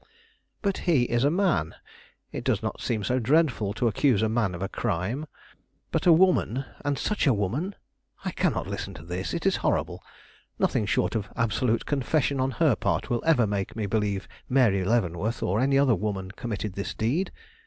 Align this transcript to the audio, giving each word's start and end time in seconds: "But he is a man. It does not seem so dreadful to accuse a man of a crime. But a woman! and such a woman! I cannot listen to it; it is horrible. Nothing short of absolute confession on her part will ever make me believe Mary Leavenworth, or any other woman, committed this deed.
"But 0.63 0.79
he 0.89 1.03
is 1.03 1.23
a 1.23 1.29
man. 1.29 1.75
It 2.31 2.43
does 2.43 2.63
not 2.63 2.81
seem 2.81 3.03
so 3.03 3.19
dreadful 3.19 3.71
to 3.75 3.87
accuse 3.87 4.23
a 4.23 4.29
man 4.29 4.55
of 4.55 4.63
a 4.63 4.67
crime. 4.67 5.27
But 5.91 6.07
a 6.07 6.11
woman! 6.11 6.65
and 6.83 6.97
such 6.97 7.27
a 7.27 7.33
woman! 7.35 7.75
I 8.25 8.31
cannot 8.31 8.65
listen 8.65 8.95
to 8.95 9.05
it; 9.13 9.35
it 9.35 9.45
is 9.45 9.57
horrible. 9.57 10.01
Nothing 10.57 10.87
short 10.87 11.13
of 11.13 11.29
absolute 11.35 11.85
confession 11.85 12.39
on 12.39 12.49
her 12.57 12.75
part 12.75 13.11
will 13.11 13.21
ever 13.27 13.45
make 13.45 13.75
me 13.75 13.85
believe 13.85 14.27
Mary 14.49 14.83
Leavenworth, 14.83 15.43
or 15.43 15.59
any 15.59 15.77
other 15.77 15.93
woman, 15.93 16.31
committed 16.31 16.73
this 16.73 16.95
deed. 16.95 17.31